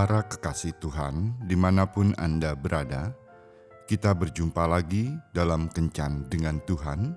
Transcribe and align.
Para 0.00 0.24
kekasih 0.24 0.80
Tuhan, 0.80 1.36
di 1.44 1.52
mana 1.52 1.84
pun 1.84 2.16
Anda 2.16 2.56
berada, 2.56 3.12
kita 3.84 4.16
berjumpa 4.16 4.64
lagi 4.64 5.12
dalam 5.36 5.68
Kencan 5.68 6.24
dengan 6.24 6.56
Tuhan, 6.64 7.12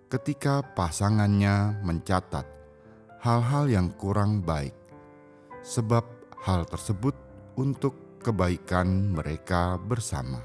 ketika 0.09 0.61
pasangannya 0.77 1.81
mencatat 1.81 2.45
hal-hal 3.21 3.65
yang 3.69 3.87
kurang 3.97 4.45
baik, 4.45 4.75
sebab 5.65 6.05
hal 6.43 6.65
tersebut 6.69 7.15
untuk 7.57 8.19
kebaikan 8.21 9.13
mereka 9.13 9.75
bersama. 9.77 10.41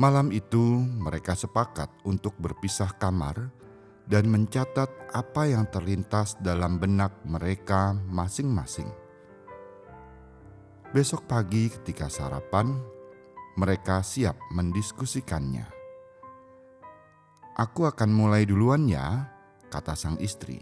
Malam 0.00 0.32
itu, 0.32 0.80
mereka 0.80 1.36
sepakat 1.36 1.92
untuk 2.08 2.32
berpisah 2.40 2.88
kamar 2.96 3.52
dan 4.10 4.26
mencatat 4.26 4.90
apa 5.14 5.46
yang 5.46 5.70
terlintas 5.70 6.34
dalam 6.42 6.82
benak 6.82 7.22
mereka 7.22 7.94
masing-masing. 8.10 8.90
Besok 10.90 11.30
pagi, 11.30 11.70
ketika 11.70 12.10
sarapan, 12.10 12.74
mereka 13.54 14.02
siap 14.02 14.34
mendiskusikannya. 14.50 15.62
"Aku 17.54 17.86
akan 17.86 18.10
mulai 18.10 18.42
duluan, 18.42 18.90
ya," 18.90 19.30
kata 19.70 19.94
sang 19.94 20.18
istri. 20.18 20.58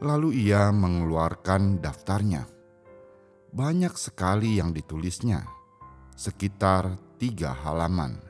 Lalu 0.00 0.48
ia 0.48 0.72
mengeluarkan 0.72 1.84
daftarnya. 1.84 2.48
Banyak 3.52 3.92
sekali 4.00 4.56
yang 4.56 4.72
ditulisnya, 4.72 5.44
sekitar 6.16 6.96
tiga 7.20 7.52
halaman. 7.52 8.27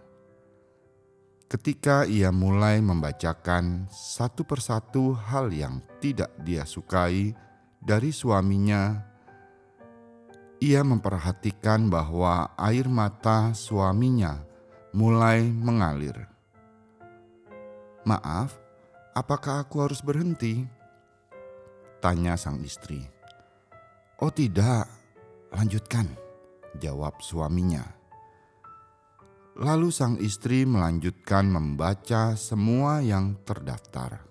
Ketika 1.48 2.04
ia 2.04 2.28
mulai 2.28 2.84
membacakan 2.84 3.88
satu 3.88 4.44
persatu 4.44 5.16
hal 5.16 5.48
yang 5.48 5.80
tidak 5.96 6.28
dia 6.44 6.68
sukai 6.68 7.32
dari 7.80 8.12
suaminya, 8.12 9.00
ia 10.60 10.84
memperhatikan 10.84 11.88
bahwa 11.88 12.52
air 12.52 12.84
mata 12.92 13.56
suaminya 13.56 14.44
mulai 14.92 15.48
mengalir. 15.48 16.28
"Maaf, 18.04 18.52
apakah 19.16 19.64
aku 19.64 19.88
harus 19.88 20.04
berhenti?" 20.04 20.68
tanya 22.04 22.36
sang 22.36 22.60
istri. 22.60 23.08
"Oh, 24.20 24.28
tidak, 24.28 24.84
lanjutkan," 25.48 26.12
jawab 26.76 27.16
suaminya. 27.24 27.97
Lalu 29.58 29.90
sang 29.90 30.14
istri 30.22 30.62
melanjutkan 30.62 31.50
membaca 31.50 32.38
semua 32.38 33.02
yang 33.02 33.34
terdaftar. 33.42 34.22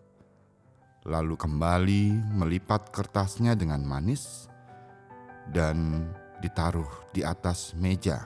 Lalu 1.04 1.36
kembali 1.36 2.32
melipat 2.32 2.96
kertasnya 2.96 3.52
dengan 3.52 3.84
manis 3.84 4.48
dan 5.52 6.08
ditaruh 6.40 7.12
di 7.12 7.28
atas 7.28 7.76
meja 7.76 8.24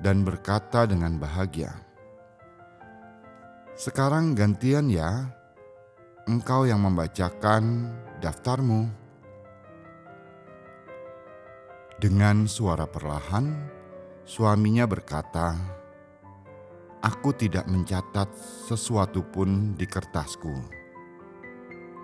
dan 0.00 0.24
berkata 0.24 0.88
dengan 0.88 1.20
bahagia, 1.20 1.76
"Sekarang 3.76 4.32
gantian 4.32 4.88
ya, 4.88 5.28
engkau 6.24 6.64
yang 6.64 6.88
membacakan 6.88 7.92
daftarmu." 8.24 8.88
Dengan 12.00 12.48
suara 12.48 12.88
perlahan, 12.88 13.75
Suaminya 14.26 14.90
berkata, 14.90 15.54
"Aku 16.98 17.30
tidak 17.30 17.70
mencatat 17.70 18.26
sesuatu 18.66 19.22
pun 19.22 19.78
di 19.78 19.86
kertasku. 19.86 20.50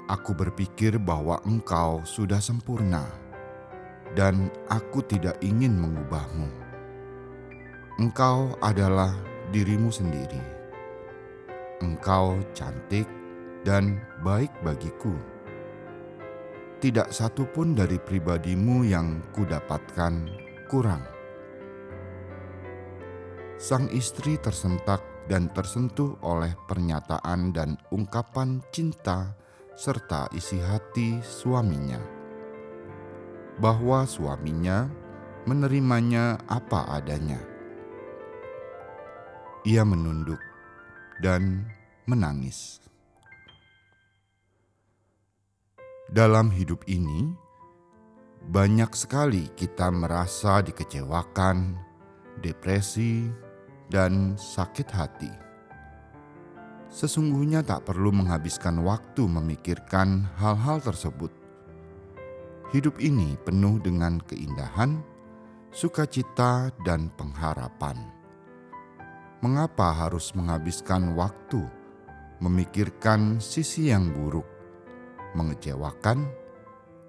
Aku 0.06 0.30
berpikir 0.30 1.02
bahwa 1.02 1.42
engkau 1.42 1.98
sudah 2.06 2.38
sempurna, 2.38 3.10
dan 4.14 4.54
aku 4.70 5.02
tidak 5.02 5.34
ingin 5.42 5.74
mengubahmu. 5.74 6.46
Engkau 7.98 8.54
adalah 8.62 9.10
dirimu 9.50 9.90
sendiri. 9.90 10.38
Engkau 11.82 12.38
cantik 12.54 13.10
dan 13.66 13.98
baik 14.22 14.54
bagiku." 14.62 15.10
Tidak 16.78 17.10
satu 17.10 17.50
pun 17.50 17.75
dari 17.75 17.98
pribadimu 17.98 18.86
yang 18.86 19.26
kudapatkan 19.34 20.14
kurang 20.70 21.12
sang 23.62 23.87
istri 23.94 24.35
tersentak 24.43 24.99
dan 25.31 25.47
tersentuh 25.55 26.19
oleh 26.26 26.50
pernyataan 26.67 27.55
dan 27.55 27.79
ungkapan 27.94 28.59
cinta 28.75 29.38
serta 29.79 30.26
isi 30.35 30.59
hati 30.59 31.23
suaminya, 31.23 32.03
bahwa 33.62 34.03
suaminya 34.03 34.91
menerimanya 35.47 36.43
apa 36.50 36.91
adanya. 36.91 37.38
Ia 39.62 39.87
menunduk 39.87 40.43
dan 41.23 41.62
menangis. 42.11 42.82
Dalam 46.11 46.50
hidup 46.50 46.82
ini, 46.91 47.31
banyak 48.43 48.91
sekali 48.91 49.47
kita 49.55 49.87
merasa 49.94 50.59
dikecewakan, 50.67 51.79
depresi, 52.43 53.41
dan 53.92 54.40
sakit 54.40 54.88
hati. 54.88 55.28
Sesungguhnya 56.88 57.60
tak 57.60 57.84
perlu 57.84 58.08
menghabiskan 58.08 58.80
waktu 58.80 59.28
memikirkan 59.28 60.24
hal-hal 60.40 60.80
tersebut. 60.80 61.44
hidup 62.72 62.96
ini 63.04 63.36
penuh 63.44 63.76
dengan 63.84 64.16
keindahan, 64.24 65.04
sukacita, 65.68 66.72
dan 66.88 67.12
pengharapan. 67.20 68.00
Mengapa 69.44 69.92
harus 69.92 70.32
menghabiskan 70.32 71.12
waktu 71.12 71.60
memikirkan 72.40 73.44
sisi 73.44 73.92
yang 73.92 74.08
buruk, 74.08 74.48
mengecewakan, 75.36 76.32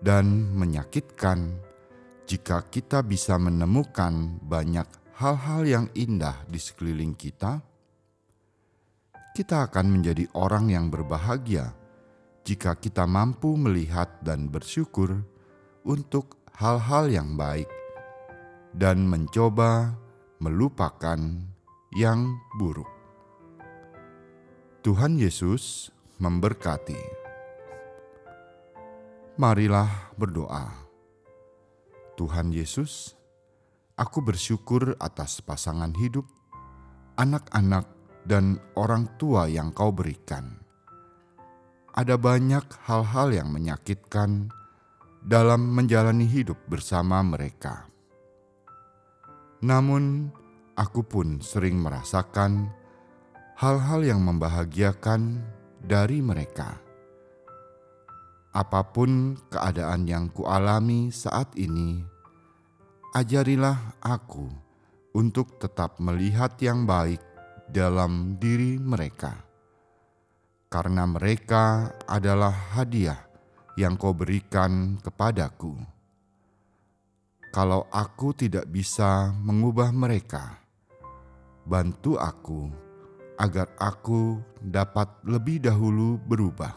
dan 0.03 0.51
menyakitkan 0.51 1.55
jika 2.27 2.67
kita 2.67 2.99
bisa 3.01 3.39
menemukan 3.39 4.37
banyak 4.43 5.02
hal-hal 5.17 5.61
yang 5.65 5.85
indah 5.93 6.41
di 6.49 6.57
sekeliling 6.57 7.13
kita? 7.13 7.61
Kita 9.33 9.65
akan 9.65 9.85
menjadi 9.89 10.29
orang 10.37 10.69
yang 10.69 10.89
berbahagia 10.93 11.73
jika 12.45 12.77
kita 12.77 13.05
mampu 13.05 13.57
melihat 13.57 14.21
dan 14.21 14.49
bersyukur 14.49 15.21
untuk 15.85 16.37
hal-hal 16.57 17.09
yang 17.09 17.33
baik 17.33 17.69
dan 18.73 19.05
mencoba 19.05 19.93
melupakan 20.41 21.17
yang 21.93 22.37
buruk. 22.57 22.89
Tuhan 24.83 25.15
Yesus 25.15 25.93
memberkati. 26.19 27.23
Marilah 29.39 30.13
berdoa. 30.13 30.69
Tuhan 32.13 32.53
Yesus, 32.53 33.17
aku 33.93 34.25
bersyukur 34.25 34.97
atas 34.97 35.41
pasangan 35.45 35.93
hidup, 35.97 36.25
anak-anak, 37.17 37.85
dan 38.23 38.57
orang 38.79 39.05
tua 39.19 39.51
yang 39.51 39.75
Kau 39.75 39.91
berikan. 39.91 40.63
Ada 41.93 42.17
banyak 42.17 42.65
hal-hal 42.89 43.29
yang 43.35 43.53
menyakitkan 43.53 44.49
dalam 45.21 45.69
menjalani 45.69 46.25
hidup 46.25 46.57
bersama 46.65 47.21
mereka. 47.21 47.85
Namun, 49.61 50.33
aku 50.73 51.05
pun 51.05 51.39
sering 51.39 51.77
merasakan 51.77 52.73
hal-hal 53.61 54.01
yang 54.03 54.25
membahagiakan 54.25 55.39
dari 55.79 56.19
mereka. 56.19 56.81
Apa 58.53 58.85
pun 58.89 59.37
keadaan 59.49 60.09
yang 60.09 60.29
kualami 60.33 61.13
saat 61.13 61.53
ini, 61.55 62.12
ajarilah 63.13 64.01
aku 64.01 64.49
untuk 65.13 65.61
tetap 65.61 66.01
melihat 66.01 66.57
yang 66.57 66.89
baik 66.89 67.21
dalam 67.69 68.41
diri 68.41 68.81
mereka, 68.81 69.37
karena 70.65 71.05
mereka 71.05 71.93
adalah 72.09 72.49
hadiah 72.73 73.21
yang 73.77 74.01
kau 74.01 74.17
berikan 74.17 74.97
kepadaku. 74.97 75.77
Kalau 77.53 77.85
aku 77.93 78.33
tidak 78.33 78.65
bisa 78.65 79.29
mengubah 79.45 79.93
mereka, 79.93 80.57
bantu 81.69 82.17
aku 82.17 82.65
agar 83.37 83.69
aku 83.77 84.41
dapat 84.57 85.21
lebih 85.21 85.61
dahulu 85.61 86.17
berubah, 86.17 86.73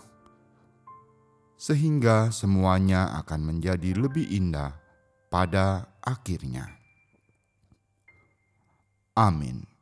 sehingga 1.56 2.28
semuanya 2.28 3.16
akan 3.24 3.56
menjadi 3.56 3.96
lebih 3.96 4.28
indah 4.28 4.76
pada 5.32 5.95
akhirnya. 6.06 6.78
Amin. 9.18 9.75